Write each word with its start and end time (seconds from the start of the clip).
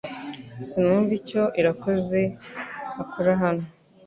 Sinumva 0.67 1.11
icyo 1.19 1.43
Irakoze 1.59 2.19
akora 3.01 3.31
hano 3.41 3.65